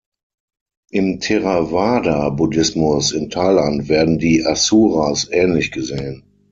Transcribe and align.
Im 0.89 1.19
Theravada-Buddhismus 1.19 3.11
in 3.11 3.29
Thailand 3.29 3.87
werden 3.87 4.17
die 4.17 4.43
Asuras 4.43 5.27
ähnlich 5.29 5.69
gesehen. 5.71 6.23